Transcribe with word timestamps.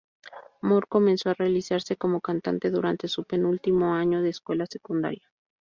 Moore 0.63 0.87
comenzó 0.89 1.29
a 1.29 1.35
realizarse 1.35 1.95
como 1.95 2.21
cantante 2.21 2.71
durante 2.71 3.07
su 3.07 3.23
penúltimo 3.23 3.93
año 3.93 4.23
de 4.23 4.29
escuela 4.29 4.65
secundaria. 4.65 5.29